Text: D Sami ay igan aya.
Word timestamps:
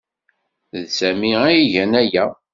D 0.79 0.81
Sami 0.97 1.31
ay 1.47 1.59
igan 1.65 1.93
aya. 2.01 2.25